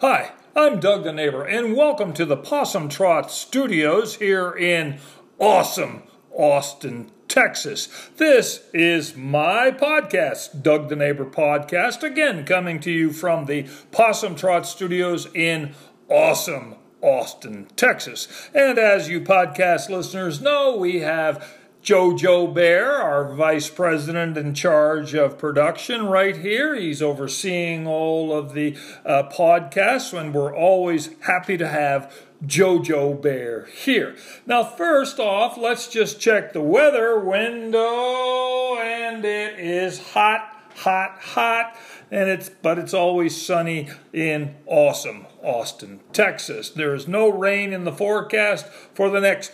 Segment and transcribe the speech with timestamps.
[0.00, 4.98] Hi, I'm Doug the Neighbor, and welcome to the Possum Trot Studios here in
[5.38, 8.08] awesome Austin, Texas.
[8.16, 14.36] This is my podcast, Doug the Neighbor Podcast, again coming to you from the Possum
[14.36, 15.74] Trot Studios in
[16.08, 18.48] awesome Austin, Texas.
[18.54, 21.46] And as you podcast listeners know, we have
[21.82, 26.74] Jojo Bear, our vice president in charge of production, right here.
[26.74, 28.76] He's overseeing all of the
[29.06, 34.14] uh, podcasts, and we're always happy to have Jojo Bear here.
[34.46, 41.78] Now, first off, let's just check the weather window, and it is hot, hot, hot,
[42.10, 46.68] and it's but it's always sunny in awesome Austin, Texas.
[46.68, 49.50] There is no rain in the forecast for the next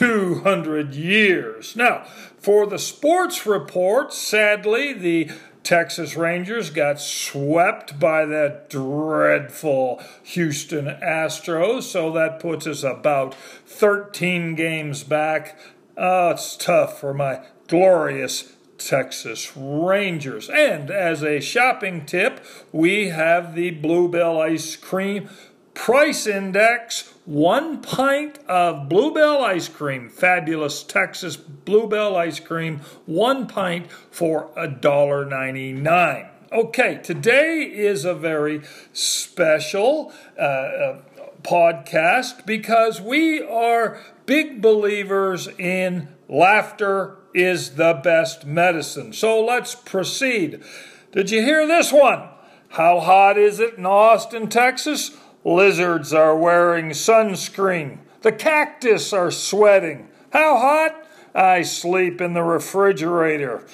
[0.00, 1.76] 200 years.
[1.76, 2.04] Now,
[2.38, 5.30] for the sports report, sadly, the
[5.62, 14.54] Texas Rangers got swept by that dreadful Houston Astros, so that puts us about 13
[14.54, 15.58] games back.
[15.98, 20.48] Oh, it's tough for my glorious Texas Rangers.
[20.48, 25.28] And as a shopping tip, we have the Bluebell ice cream
[25.74, 33.90] price index one pint of Bluebell ice cream, fabulous Texas Bluebell ice cream, one pint
[34.10, 36.28] for $1.99.
[36.52, 38.62] Okay, today is a very
[38.92, 41.02] special uh, uh,
[41.42, 49.12] podcast because we are big believers in laughter is the best medicine.
[49.12, 50.64] So let's proceed.
[51.12, 52.28] Did you hear this one?
[52.70, 55.16] How hot is it in Austin, Texas?
[55.44, 57.98] Lizards are wearing sunscreen.
[58.22, 60.08] The cactus are sweating.
[60.32, 61.06] How hot?
[61.34, 63.66] I sleep in the refrigerator.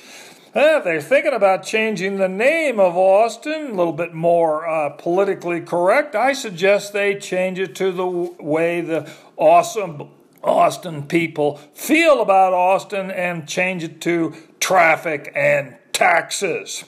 [0.55, 5.61] Eh, they're thinking about changing the name of Austin, a little bit more uh, politically
[5.61, 6.15] correct.
[6.15, 10.09] I suggest they change it to the way the awesome
[10.43, 16.85] Austin people feel about Austin and change it to traffic and taxes.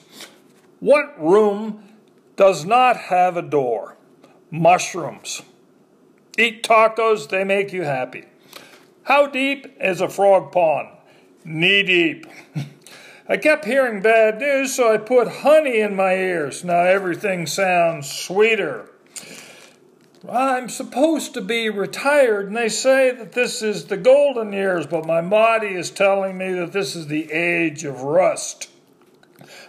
[0.79, 1.83] What room
[2.37, 3.97] does not have a door?
[4.51, 5.41] Mushrooms.
[6.37, 8.25] Eat tacos, they make you happy.
[9.03, 10.89] How deep is a frog pond?
[11.43, 12.25] Knee deep.
[13.29, 16.63] I kept hearing bad news, so I put honey in my ears.
[16.63, 18.89] Now everything sounds sweeter.
[20.27, 25.05] I'm supposed to be retired, and they say that this is the golden years, but
[25.05, 28.69] my body is telling me that this is the age of rust.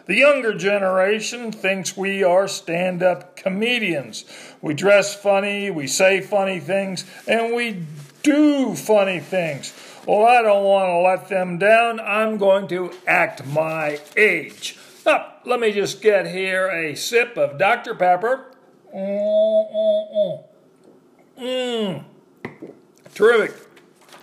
[0.06, 4.24] The younger generation thinks we are stand up comedians.
[4.60, 7.84] We dress funny, we say funny things, and we
[8.22, 9.72] do funny things.
[10.06, 12.00] Well, I don't want to let them down.
[12.00, 14.78] I'm going to act my age.
[15.04, 17.94] Now, let me just get here a sip of Dr.
[17.94, 18.46] Pepper.
[21.38, 22.04] Mmm.
[23.14, 23.56] Terrific.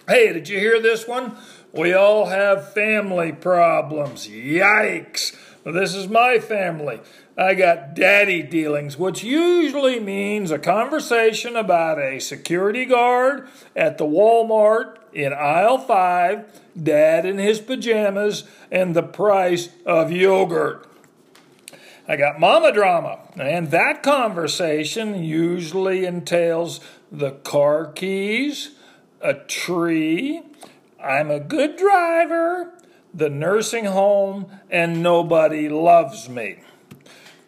[0.07, 1.37] Hey, did you hear this one?
[1.73, 4.27] We all have family problems.
[4.27, 5.35] Yikes.
[5.73, 7.01] This is my family.
[7.37, 14.05] I got daddy dealings, which usually means a conversation about a security guard at the
[14.05, 20.87] Walmart in aisle 5, dad in his pajamas, and the price of yogurt.
[22.07, 26.79] I got mama drama, and that conversation usually entails
[27.11, 28.71] the car keys,
[29.19, 30.43] a tree,
[31.03, 32.73] I'm a good driver,
[33.17, 36.59] the nursing home, and nobody loves me.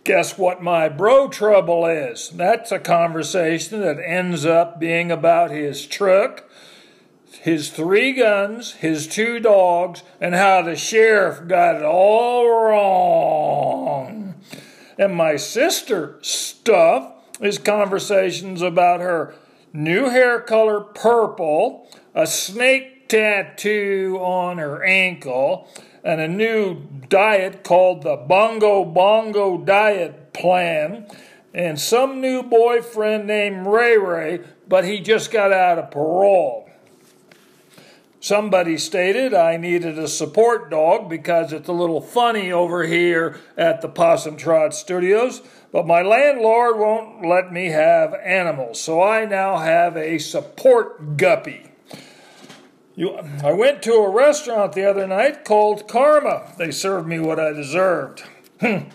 [0.03, 2.31] Guess what my bro trouble is?
[2.31, 6.49] That's a conversation that ends up being about his truck,
[7.41, 14.33] his three guns, his two dogs, and how the sheriff got it all wrong.
[14.97, 19.35] And my sister stuff is conversations about her
[19.71, 25.67] new hair color purple, a snake tattoo on her ankle
[26.03, 26.75] and a new
[27.09, 31.07] diet called the Bongo Bongo Diet Plan,
[31.53, 36.69] and some new boyfriend named Ray Ray, but he just got out of parole.
[38.21, 43.81] Somebody stated I needed a support dog because it's a little funny over here at
[43.81, 45.41] the Possum Trot Studios,
[45.71, 51.68] but my landlord won't let me have animals, so I now have a support guppy.
[52.99, 56.51] You, I went to a restaurant the other night called Karma.
[56.57, 58.23] They served me what I deserved.
[58.59, 58.89] Hmm.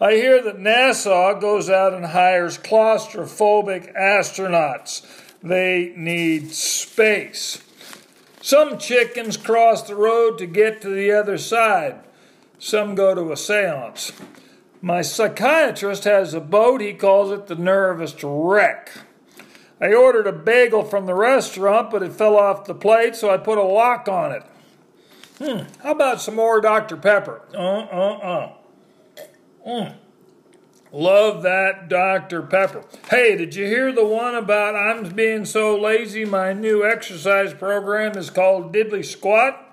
[0.00, 5.06] I hear that NASA goes out and hires claustrophobic astronauts.
[5.42, 7.62] They need space.
[8.40, 11.96] Some chickens cross the road to get to the other side.
[12.58, 14.10] Some go to a seance.
[14.80, 18.90] My psychiatrist has a boat, he calls it the nervous wreck.
[19.80, 23.38] I ordered a bagel from the restaurant, but it fell off the plate, so I
[23.38, 24.42] put a lock on it.
[25.38, 26.98] Hmm, how about some more Dr.
[26.98, 27.40] Pepper?
[27.54, 28.52] Uh, uh, uh.
[29.66, 29.94] Mm.
[30.92, 32.42] Love that Dr.
[32.42, 32.84] Pepper.
[33.08, 36.24] Hey, did you hear the one about I'm being so lazy?
[36.24, 39.66] My new exercise program is called Diddly Squat.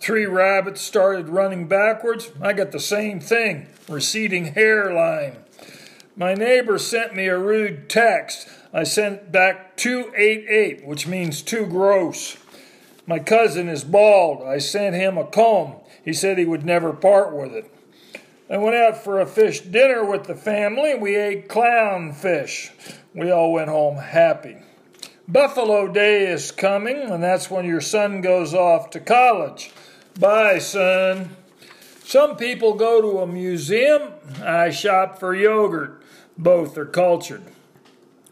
[0.00, 2.32] Three rabbits started running backwards.
[2.42, 5.36] I got the same thing receding hairline.
[6.14, 8.46] My neighbor sent me a rude text.
[8.72, 12.36] I sent back 288, which means too gross.
[13.06, 14.46] My cousin is bald.
[14.46, 15.76] I sent him a comb.
[16.04, 17.72] He said he would never part with it.
[18.50, 20.94] I went out for a fish dinner with the family.
[20.94, 22.70] We ate clownfish.
[23.14, 24.58] We all went home happy.
[25.26, 29.70] Buffalo Day is coming, and that's when your son goes off to college.
[30.18, 31.36] Bye, son.
[32.12, 34.12] Some people go to a museum.
[34.44, 36.02] I shop for yogurt.
[36.36, 37.42] Both are cultured.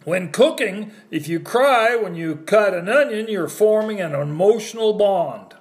[0.04, 5.54] When cooking, if you cry when you cut an onion, you're forming an emotional bond.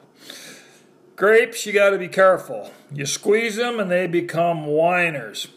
[1.15, 2.73] Grapes, you got to be careful.
[2.93, 5.47] You squeeze them and they become whiners.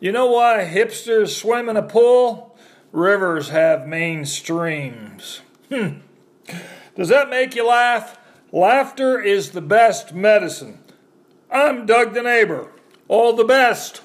[0.00, 2.58] You know why hipsters swim in a pool?
[2.90, 5.40] Rivers have main streams.
[5.72, 5.98] Hmm.
[6.96, 8.18] Does that make you laugh?
[8.50, 10.80] Laughter is the best medicine.
[11.52, 12.68] I'm Doug the Neighbor.
[13.08, 14.00] All the best.